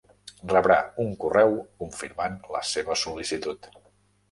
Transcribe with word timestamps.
Rebrà 0.53 0.77
un 1.03 1.11
correu 1.25 1.53
confirmant 1.83 2.41
la 2.57 2.65
seva 2.73 2.99
sol·licitud. 3.05 3.73